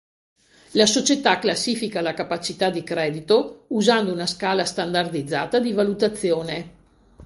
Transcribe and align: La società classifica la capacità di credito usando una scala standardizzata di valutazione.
La 0.71 0.87
società 0.87 1.37
classifica 1.37 2.01
la 2.01 2.15
capacità 2.15 2.71
di 2.71 2.81
credito 2.81 3.65
usando 3.67 4.11
una 4.11 4.25
scala 4.25 4.65
standardizzata 4.65 5.59
di 5.59 5.73
valutazione. 5.73 6.69